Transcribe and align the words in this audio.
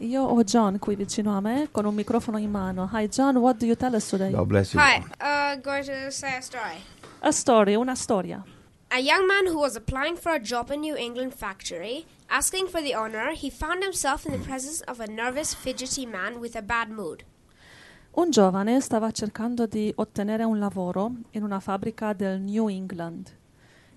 Io 0.00 0.22
ho 0.24 0.42
John 0.42 0.80
qui 0.80 0.96
vicino 0.96 1.36
a 1.36 1.40
me 1.40 1.68
con 1.70 1.84
un 1.84 1.94
microfono 1.94 2.36
in 2.36 2.50
mano. 2.50 2.90
Hi 2.92 3.06
John, 3.06 3.36
what 3.36 3.58
do 3.58 3.64
you 3.64 3.76
tell 3.76 3.94
us 3.94 4.08
today? 4.08 4.32
God 4.32 4.48
bless 4.48 4.74
you. 4.74 4.80
Hi, 4.80 5.00
uh, 5.20 5.56
going 5.60 5.84
to 5.84 6.10
say 6.10 6.36
a 6.36 6.42
story. 6.42 6.82
A 7.20 7.30
story, 7.30 7.76
una 7.76 7.94
storia. 7.94 8.42
A 8.90 8.98
young 8.98 9.24
man 9.28 9.46
who 9.46 9.56
was 9.56 9.76
applying 9.76 10.16
for 10.16 10.32
a 10.32 10.40
job 10.40 10.72
in 10.72 10.80
New 10.80 10.96
England 10.96 11.32
factory, 11.32 12.06
asking 12.28 12.66
for 12.66 12.82
the 12.82 12.92
honor, 12.92 13.34
he 13.34 13.48
found 13.50 13.84
himself 13.84 14.26
in 14.26 14.32
the 14.32 14.44
presence 14.44 14.82
of 14.88 14.98
a 14.98 15.06
nervous, 15.06 15.54
fidgety 15.54 16.06
man 16.06 16.40
with 16.40 16.56
a 16.56 16.62
bad 16.62 16.90
mood. 16.90 17.24
Un 18.16 18.30
giovane 18.30 18.80
stava 18.80 19.12
cercando 19.12 19.66
di 19.66 19.92
ottenere 19.94 20.42
un 20.42 20.58
lavoro 20.58 21.12
in 21.30 21.44
una 21.44 21.60
fabbrica 21.60 22.12
del 22.12 22.40
New 22.40 22.66
England. 22.68 23.30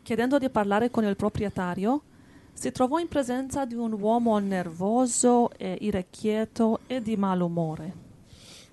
Chiedendo 0.03 0.37
di 0.37 0.49
parlare 0.51 0.91
con 0.91 1.05
il 1.05 1.15
proprietario, 1.15 2.03
si 2.57 2.71
trovò 2.71 2.97
in 2.97 3.07
presenza 3.07 3.65
di 3.65 3.75
un 3.75 3.93
uomo 3.93 4.39
nervoso 4.39 5.51
e 5.57 5.77
irrequieto 5.81 6.79
e 6.87 7.03
di 7.03 7.15
malumore. 7.15 8.05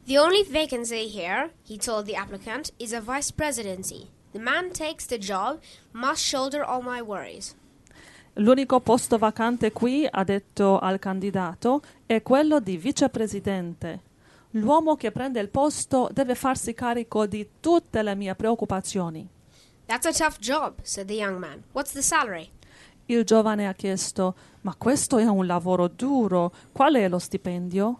The 0.06 0.18
only 0.18 0.42
vacancy 0.42 1.06
here, 1.06 1.52
he 1.68 1.76
told 1.76 2.06
the 2.06 2.14
applicant, 2.14 2.72
is 2.78 2.94
a 2.94 3.00
vice 3.00 3.30
presidency. 3.30 4.08
The 4.32 4.38
man 4.38 4.70
takes 4.70 5.06
the 5.06 5.18
job, 5.18 5.60
must 5.92 6.22
shoulder 6.22 6.62
all 6.62 6.82
my 6.82 7.00
worries. 7.00 7.54
L'unico 8.34 8.80
posto 8.80 9.18
vacante 9.18 9.70
qui, 9.70 10.08
ha 10.10 10.24
detto 10.24 10.78
al 10.78 10.98
candidato, 10.98 11.82
è 12.06 12.22
quello 12.22 12.60
di 12.60 12.78
vicepresidente. 12.78 14.00
L'uomo 14.52 14.96
che 14.96 15.12
prende 15.12 15.40
il 15.40 15.50
posto 15.50 16.08
deve 16.10 16.34
farsi 16.34 16.72
carico 16.72 17.26
di 17.26 17.46
tutte 17.60 18.02
le 18.02 18.14
mie 18.14 18.34
preoccupazioni. 18.34 19.28
That's 19.86 20.06
a 20.06 20.12
tough 20.12 20.38
job, 20.38 20.80
said 20.82 21.06
the 21.06 21.14
young 21.14 21.38
man. 21.38 21.64
What's 21.72 21.92
the 21.92 22.02
salary? 22.02 22.50
Il 23.06 23.24
giovane 23.24 23.66
ha 23.68 23.74
chiesto: 23.74 24.34
Ma 24.62 24.74
questo 24.76 25.18
è 25.18 25.24
un 25.24 25.46
lavoro 25.46 25.88
duro, 25.88 26.52
qual 26.72 26.94
è 26.94 27.08
lo 27.08 27.18
stipendio? 27.18 27.98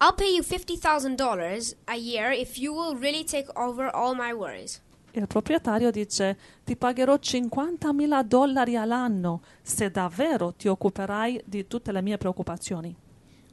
I'll 0.00 0.14
pay 0.14 0.34
you 0.34 0.42
$50,000 0.42 1.74
a 1.84 1.94
year 1.94 2.32
if 2.32 2.56
you 2.56 2.72
will 2.72 2.96
really 2.98 3.24
take 3.24 3.50
over 3.56 3.90
all 3.92 4.14
my 4.14 4.32
worries. 4.32 4.80
Il 5.12 5.26
proprietario 5.26 5.90
dice: 5.90 6.38
Ti 6.64 6.76
pagherò 6.76 7.14
50.000 7.16 8.22
dollari 8.22 8.76
all'anno 8.76 9.42
se 9.60 9.90
davvero 9.90 10.54
ti 10.54 10.68
occuperai 10.68 11.42
di 11.44 11.66
tutte 11.66 11.90
le 11.90 12.00
mie 12.00 12.16
preoccupazioni. 12.16 12.94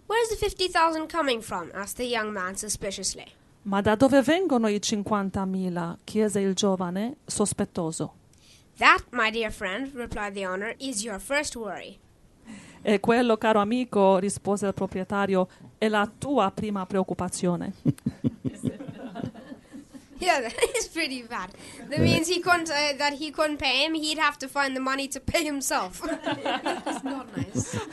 Where's 0.05 0.29
the 0.29 0.37
50,000 0.37 1.07
coming 1.11 1.41
from? 1.41 1.69
asked 1.73 1.97
the 1.97 2.03
young 2.03 2.31
man 2.31 2.55
suspiciously. 2.55 3.25
Ma 3.63 3.81
da 3.81 3.95
dove 3.95 4.21
vengono 4.21 4.69
i 4.69 4.77
50.000? 4.77 5.95
chiese 6.05 6.39
il 6.39 6.53
giovane, 6.53 7.17
sospettoso. 7.25 8.13
That, 8.77 8.99
my 9.11 9.31
dear 9.31 9.49
friend, 9.49 9.93
replied 9.95 10.35
the 10.35 10.45
owner, 10.45 10.75
is 10.79 11.03
your 11.03 11.19
first 11.19 11.55
worry. 11.55 11.99
E 12.83 12.99
quello, 12.99 13.37
caro 13.37 13.59
amico, 13.59 14.17
rispose 14.17 14.67
il 14.67 14.73
proprietario, 14.73 15.47
è 15.77 15.89
la 15.89 16.09
tua 16.17 16.51
prima 16.51 16.85
preoccupazione. 16.85 17.73
Yeah, 20.19 20.41
that 20.41 20.75
is 20.75 20.87
pretty 20.87 21.21
bad. 21.21 21.51
That 21.89 21.99
means 21.99 22.27
he 22.27 22.39
couldn't, 22.39 22.71
uh, 22.71 22.97
that 22.97 23.13
he 23.13 23.29
couldn't 23.29 23.57
pay 23.57 23.85
him. 23.85 23.93
He'd 23.93 24.17
have 24.17 24.37
to 24.39 24.47
find 24.47 24.75
the 24.75 24.79
money 24.79 25.07
to 25.09 25.19
pay 25.19 25.43
himself. 25.43 26.01
That's 26.43 27.03
not 27.03 27.37
nice. 27.37 27.75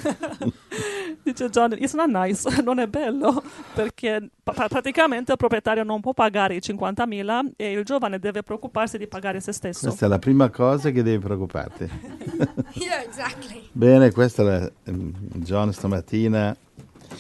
Dice 1.35 1.51
John, 1.51 1.73
it's 1.73 1.95
not 1.95 2.09
nice, 2.09 2.49
non 2.63 2.79
è 2.79 2.87
bello, 2.87 3.43
perché 3.75 4.31
pa- 4.43 4.69
praticamente 4.69 5.33
il 5.33 5.37
proprietario 5.37 5.83
non 5.83 6.01
può 6.01 6.13
pagare 6.15 6.55
i 6.55 6.59
50.000 6.59 7.51
e 7.57 7.73
il 7.73 7.85
giovane 7.85 8.21
deve 8.21 8.45
preoccuparsi 8.45 8.99
di 8.99 9.09
pagare 9.09 9.41
se 9.41 9.51
stesso. 9.51 9.87
Questa 9.89 10.07
è 10.07 10.09
la 10.09 10.21
prima 10.21 10.49
cosa 10.51 10.91
che 10.91 11.03
devi 11.03 11.19
preoccuparti. 11.19 11.91
yeah, 12.79 13.03
exactly. 13.03 13.69
Bene, 13.73 14.13
questa 14.13 14.43
è 14.43 14.45
la, 14.45 14.73
ehm, 14.85 15.13
John 15.43 15.73
stamattina. 15.73 16.51
I, 16.53 17.17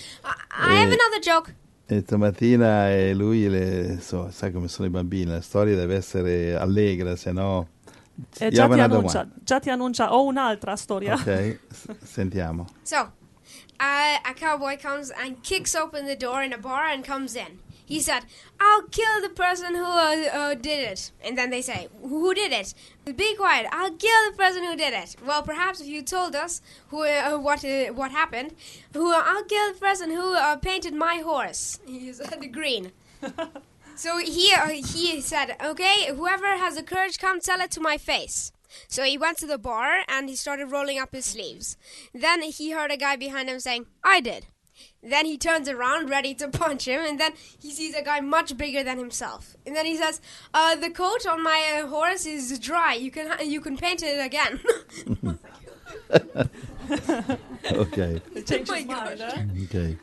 I 0.71 0.77
have 0.81 0.93
Eh. 0.93 0.99
another 1.01 1.19
joke. 1.21 1.55
E 1.87 2.01
stamattina 2.01 2.91
e 2.93 3.15
lui, 3.15 3.49
le, 3.49 3.99
so, 4.01 4.31
sai 4.31 4.53
come 4.53 4.69
sono 4.69 4.87
i 4.87 4.91
bambini, 4.91 5.31
la 5.33 5.41
storia 5.41 5.75
deve 5.75 5.97
essere 5.97 6.55
allegra, 6.56 7.17
se 7.17 7.33
no... 7.33 7.69
E 8.38 8.44
You 8.44 8.50
già 8.53 8.69
ti, 8.69 8.81
annuncia, 8.81 9.28
già 9.43 9.59
ti 9.59 9.71
annuncia, 9.71 10.15
ho 10.15 10.25
un'altra 10.25 10.77
storia. 10.77 11.15
Ok, 11.15 11.59
s- 11.69 11.91
sentiamo. 12.05 12.65
So, 12.83 13.11
uh, 13.81 14.19
a 14.25 14.34
cowboy 14.34 14.76
comes 14.76 15.10
and 15.10 15.42
kicks 15.42 15.75
open 15.75 16.06
the 16.06 16.16
door 16.16 16.42
in 16.42 16.53
a 16.53 16.59
bar 16.59 16.87
and 16.88 17.04
comes 17.04 17.37
in. 17.37 17.59
He 17.87 18.00
said, 18.00 18.25
I'll 18.59 18.82
kill 18.84 19.20
the 19.20 19.28
person 19.28 19.75
who 19.75 19.84
uh, 19.84 20.28
uh, 20.32 20.54
did 20.54 20.88
it. 20.91 21.12
And 21.22 21.37
then 21.37 21.50
they 21.50 21.60
say, 21.60 21.88
Who 22.00 22.32
did 22.32 22.50
it? 22.50 22.72
Be 23.04 23.34
quiet. 23.37 23.66
I'll 23.70 23.91
kill 23.91 24.31
the 24.31 24.37
person 24.37 24.64
who 24.64 24.75
did 24.75 24.94
it. 24.94 25.16
Well, 25.25 25.43
perhaps 25.43 25.81
if 25.81 25.87
you 25.87 26.03
told 26.03 26.34
us 26.34 26.62
who, 26.88 27.04
uh, 27.04 27.37
what, 27.37 27.62
uh, 27.62 27.93
what 27.93 28.10
happened, 28.10 28.54
who, 28.94 29.12
I'll 29.12 29.44
kill 29.44 29.75
the 29.75 29.78
person 29.78 30.10
who 30.10 30.34
uh, 30.34 30.56
painted 30.56 30.94
my 30.94 31.16
horse. 31.16 31.78
He 31.87 32.12
said, 32.12 32.53
green. 32.53 32.93
So 33.97 34.19
he 34.19 34.53
uh, 34.53 34.69
he 34.70 35.20
said, 35.20 35.56
"Okay, 35.64 36.12
whoever 36.12 36.56
has 36.56 36.75
the 36.75 36.82
courage, 36.82 37.19
come 37.19 37.41
tell 37.41 37.60
it 37.60 37.70
to 37.72 37.81
my 37.81 37.97
face." 37.97 38.50
So 38.89 39.03
he 39.05 39.17
went 39.19 39.39
to 39.39 39.47
the 39.47 39.59
bar 39.59 40.05
and 40.09 40.29
he 40.29 40.37
started 40.37 40.67
rolling 40.71 40.99
up 40.99 41.15
his 41.15 41.25
sleeves. 41.25 41.77
Then 42.12 42.43
he 42.43 42.71
heard 42.73 42.91
a 42.91 42.97
guy 42.97 43.17
behind 43.17 43.49
him 43.49 43.61
saying, 43.61 43.87
"I 44.03 44.21
did." 44.21 44.47
Then 45.03 45.25
he 45.27 45.39
turns 45.39 45.69
around, 45.69 46.11
ready 46.11 46.35
to 46.35 46.49
punch 46.59 46.87
him, 46.89 47.01
and 47.05 47.19
then 47.21 47.33
he 47.61 47.71
sees 47.71 47.95
a 47.95 48.03
guy 48.03 48.21
much 48.21 48.57
bigger 48.57 48.83
than 48.83 48.99
himself. 48.99 49.55
And 49.65 49.77
then 49.77 49.87
he 49.87 49.97
says, 49.97 50.21
uh, 50.53 50.75
"The 50.75 50.91
coat 50.91 51.27
on 51.27 51.43
my 51.43 51.81
uh, 51.83 51.87
horse 51.89 52.27
is 52.27 52.59
dry. 52.59 52.95
You 52.95 53.11
can 53.12 53.29
you 53.49 53.61
can 53.61 53.77
paint 53.77 54.03
it 54.03 54.19
again." 54.19 54.61
Ok, 57.77 57.99
Oh 57.99 58.62
my 58.67 58.85
mind, 58.85 58.89
gosh. 59.19 59.21
eh? 59.21 59.62
ok. 59.65 59.97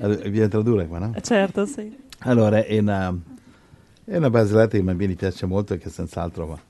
Allora, 0.00 0.28
bisogna 0.28 0.48
tradurre 0.48 0.86
qua, 0.86 0.98
no? 0.98 1.14
Certo, 1.20 1.66
sì. 1.66 1.94
Allora, 2.20 2.64
è 2.64 2.78
una, 2.78 3.14
è 4.04 4.16
una 4.16 4.30
barzelletta 4.30 4.68
che 4.70 4.76
ai 4.78 4.82
bambini 4.82 5.14
piace 5.14 5.44
molto 5.46 5.74
e 5.74 5.78
che 5.78 5.90
senz'altro 5.90 6.46
ma, 6.46 6.60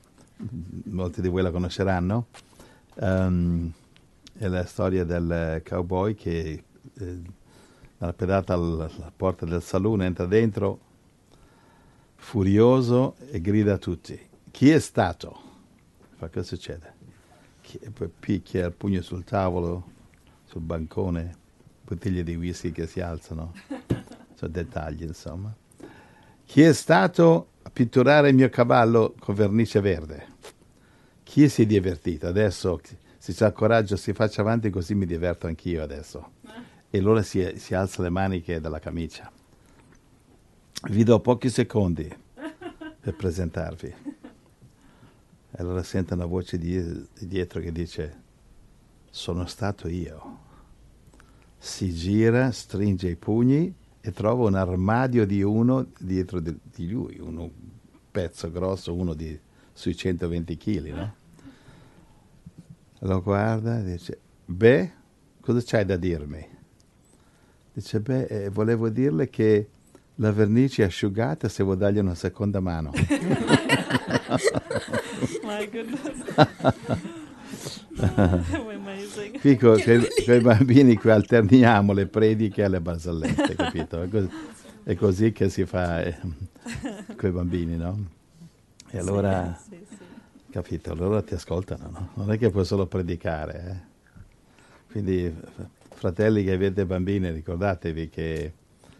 molti 0.85 1.21
di 1.21 1.27
voi 1.27 1.41
la 1.41 1.51
conosceranno. 1.51 2.27
Ehm, 2.95 3.71
è 4.35 4.47
la 4.47 4.65
storia 4.65 5.03
del 5.03 5.61
cowboy 5.67 6.15
che 6.15 6.63
eh, 6.97 7.21
alla 7.99 8.13
pedata 8.13 8.53
alla, 8.53 8.89
alla 8.95 9.11
porta 9.15 9.45
del 9.45 9.61
saloon 9.61 10.01
entra 10.01 10.25
dentro 10.25 10.79
furioso 12.15 13.15
e 13.29 13.39
grida 13.41 13.73
a 13.73 13.77
tutti. 13.77 14.19
Chi 14.51 14.69
è 14.69 14.79
stato? 14.79 15.41
Fa 16.15 16.29
cosa 16.29 16.43
succede? 16.43 16.93
Chi- 17.61 17.79
poi 17.91 18.07
picchia 18.07 18.67
il 18.67 18.73
pugno 18.73 19.01
sul 19.01 19.23
tavolo, 19.23 19.91
sul 20.45 20.61
bancone, 20.61 21.35
bottiglie 21.83 22.23
di 22.23 22.35
whisky 22.35 22.71
che 22.71 22.87
si 22.87 23.01
alzano 23.01 23.53
sono 24.35 24.51
dettagli, 24.51 25.03
insomma. 25.03 25.53
Chi 26.45 26.61
è 26.61 26.73
stato 26.73 27.47
pitturare 27.73 28.29
il 28.29 28.35
mio 28.35 28.49
cavallo 28.49 29.15
con 29.19 29.35
vernice 29.35 29.81
verde? 29.81 30.27
Chi 31.23 31.49
si 31.49 31.63
è 31.63 31.65
divertito? 31.65 32.27
Adesso, 32.27 32.79
se 33.17 33.33
c'ha 33.33 33.51
coraggio, 33.51 33.97
si 33.97 34.13
faccia 34.13 34.41
avanti 34.41 34.69
così 34.69 34.95
mi 34.95 35.05
diverto 35.05 35.47
anch'io 35.47 35.81
adesso. 35.81 36.31
E 36.89 36.97
allora 36.97 37.23
si, 37.23 37.53
si 37.57 37.73
alza 37.73 38.03
le 38.03 38.09
maniche 38.09 38.61
dalla 38.61 38.79
camicia. 38.79 39.31
Vi 40.89 41.03
do 41.03 41.19
pochi 41.19 41.49
secondi 41.49 42.09
per 42.99 43.15
presentarvi. 43.15 43.87
E 45.51 45.61
allora 45.61 45.81
sente 45.83 46.13
una 46.13 46.25
voce 46.25 46.57
di, 46.57 46.81
di 46.81 47.27
dietro 47.27 47.59
che 47.59 47.71
dice, 47.71 48.21
sono 49.09 49.45
stato 49.45 49.87
io 49.87 50.43
si 51.63 51.93
gira, 51.93 52.51
stringe 52.51 53.07
i 53.07 53.15
pugni 53.15 53.73
e 54.05 54.11
trova 54.11 54.49
un 54.49 54.55
armadio 54.55 55.25
di 55.25 55.41
uno 55.41 55.87
dietro 55.97 56.41
di, 56.41 56.53
di 56.75 56.89
lui, 56.89 57.19
un 57.21 57.49
pezzo 58.11 58.51
grosso, 58.51 58.93
uno 58.93 59.13
di, 59.13 59.39
sui 59.71 59.95
120 59.95 60.57
kg, 60.57 60.87
no? 60.89 61.15
Lo 62.99 63.21
guarda 63.21 63.79
e 63.79 63.83
dice, 63.83 64.19
beh, 64.43 64.91
cosa 65.39 65.61
c'hai 65.63 65.85
da 65.85 65.95
dirmi? 65.95 66.45
Dice, 67.71 68.01
beh, 68.01 68.25
eh, 68.25 68.49
volevo 68.49 68.89
dirle 68.89 69.29
che 69.29 69.69
la 70.15 70.33
vernice 70.33 70.83
è 70.83 70.85
asciugata 70.87 71.47
se 71.47 71.63
vuoi 71.63 71.77
dargli 71.77 71.99
una 71.99 72.13
seconda 72.13 72.59
mano. 72.59 72.91
My 75.43 75.69
goodness. 75.69 76.25
Qui 79.39 79.57
con 79.57 79.77
i 79.79 80.39
bambini 80.41 80.95
qui 80.95 81.09
alterniamo 81.11 81.93
le 81.93 82.07
prediche 82.07 82.63
alle 82.63 82.81
barzellette, 82.81 83.55
capito? 83.55 84.01
È 84.01 84.09
così, 84.09 84.29
è 84.83 84.95
così 84.95 85.31
che 85.31 85.49
si 85.49 85.65
fa 85.65 86.03
con 87.15 87.29
i 87.29 87.31
bambini, 87.31 87.77
no? 87.77 88.09
E 88.89 88.97
allora, 88.97 89.57
Sì, 89.61 89.75
sì, 89.77 89.85
sì. 89.89 90.51
capito, 90.51 90.91
allora 90.91 91.21
ti 91.21 91.33
ascoltano, 91.33 91.89
no? 91.91 92.09
Non 92.15 92.31
è 92.31 92.37
che 92.37 92.49
puoi 92.49 92.65
solo 92.65 92.85
predicare, 92.87 93.65
eh? 93.69 93.91
Quindi, 94.91 95.33
fratelli 95.95 96.43
che 96.43 96.51
avete 96.53 96.85
bambini, 96.85 97.31
ricordatevi 97.31 98.09
che 98.09 98.53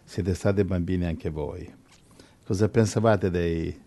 siete 0.04 0.34
stati 0.34 0.64
bambini 0.64 1.04
anche 1.06 1.30
voi. 1.30 1.72
Cosa 2.44 2.68
pensavate 2.68 3.30
dei 3.30 3.82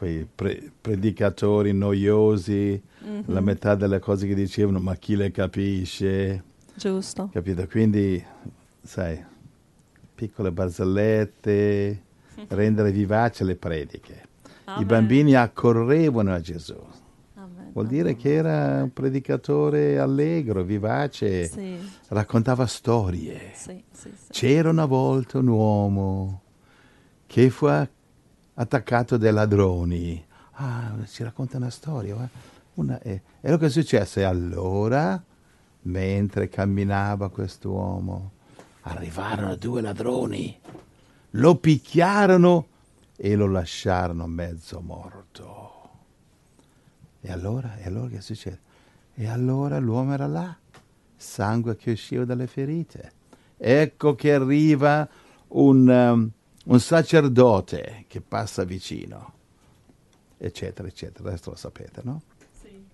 quei 0.00 0.26
pre- 0.34 0.72
predicatori 0.80 1.74
noiosi, 1.74 2.80
Mhm. 3.02 3.24
la 3.26 3.40
metà 3.42 3.74
delle 3.74 3.98
cose 3.98 4.26
che 4.26 4.34
dicevano, 4.34 4.78
ma 4.80 4.94
chi 4.94 5.14
le 5.14 5.30
capisce? 5.30 6.42
Giusto. 6.74 7.28
Capito? 7.30 7.66
Quindi 7.66 8.24
sai, 8.82 9.22
piccole 10.14 10.52
barzellette, 10.52 12.02
rendere 12.48 12.92
vivace 12.92 13.44
le 13.44 13.56
prediche. 13.56 14.22
I 14.68 14.70
Amen. 14.72 14.86
bambini 14.86 15.34
accorrevano 15.34 16.32
a 16.32 16.40
Gesù. 16.40 16.78
Amen. 17.34 17.70
Vuol 17.74 17.86
dire 17.86 18.16
che 18.16 18.32
era 18.32 18.82
un 18.82 18.92
predicatore 18.94 19.98
allegro, 19.98 20.62
vivace, 20.62 21.44
Sì, 21.46 21.76
raccontava 22.08 22.64
storie. 22.64 23.50
sì, 23.52 23.82
sì, 23.92 24.08
sì. 24.18 24.28
C'era 24.30 24.70
una 24.70 24.86
volta 24.86 25.36
un 25.36 25.48
uomo 25.48 26.40
che 27.26 27.50
fu 27.50 27.66
a- 27.66 27.86
attaccato 28.60 29.16
dai 29.16 29.32
ladroni. 29.32 30.24
Ah, 30.52 30.92
ci 31.06 31.22
racconta 31.22 31.56
una 31.56 31.70
storia. 31.70 32.14
va? 32.14 32.28
Una, 32.74 33.00
e 33.00 33.22
e 33.40 33.50
lo 33.50 33.56
che 33.56 33.70
successe 33.70 34.22
allora, 34.22 35.22
mentre 35.82 36.48
camminava 36.50 37.30
quest'uomo, 37.30 38.32
arrivarono 38.82 39.56
due 39.56 39.80
ladroni, 39.80 40.60
lo 41.30 41.56
picchiarono 41.56 42.66
e 43.16 43.34
lo 43.34 43.46
lasciarono 43.46 44.26
mezzo 44.26 44.80
morto. 44.80 45.68
E 47.22 47.32
allora, 47.32 47.76
e 47.78 47.86
allora 47.86 48.08
che 48.08 48.20
succede? 48.20 48.60
E 49.14 49.26
allora 49.26 49.78
l'uomo 49.78 50.12
era 50.12 50.26
là, 50.26 50.54
sangue 51.16 51.76
che 51.76 51.92
usciva 51.92 52.24
dalle 52.26 52.46
ferite. 52.46 53.12
Ecco 53.56 54.14
che 54.14 54.34
arriva 54.34 55.08
un, 55.48 55.88
um, 55.88 56.30
un 56.70 56.78
sacerdote 56.78 58.04
che 58.06 58.20
passa 58.20 58.62
vicino, 58.64 59.32
eccetera, 60.38 60.86
eccetera. 60.86 61.30
Resto 61.30 61.50
lo 61.50 61.56
sapete, 61.56 62.00
no? 62.04 62.22
Sì. 62.60 62.84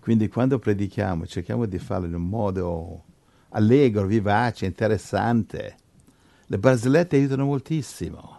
Quindi 0.00 0.28
quando 0.28 0.58
predichiamo 0.58 1.26
cerchiamo 1.26 1.66
di 1.66 1.78
farlo 1.78 2.06
in 2.06 2.14
un 2.14 2.26
modo 2.26 3.04
allegro, 3.50 4.06
vivace, 4.06 4.64
interessante. 4.64 5.76
Le 6.46 6.58
barzellette 6.58 7.16
aiutano 7.16 7.44
moltissimo. 7.44 8.37